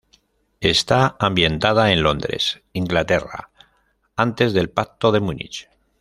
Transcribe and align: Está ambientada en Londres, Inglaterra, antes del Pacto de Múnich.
Está 0.61 1.15
ambientada 1.19 1.91
en 1.91 2.01
Londres, 2.01 2.63
Inglaterra, 2.73 3.51
antes 4.15 4.51
del 4.51 4.71
Pacto 4.71 5.11
de 5.11 5.19
Múnich. 5.19 5.69